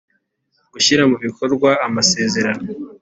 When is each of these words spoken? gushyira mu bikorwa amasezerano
gushyira 0.73 1.03
mu 1.11 1.17
bikorwa 1.25 1.69
amasezerano 1.87 2.67